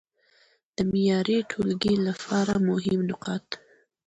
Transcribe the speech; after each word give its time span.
د 0.75 0.77
معياري 0.91 1.37
ټولګي 1.51 1.95
لپاره 2.07 2.53
مهم 2.69 2.99
نقاط: 3.09 3.47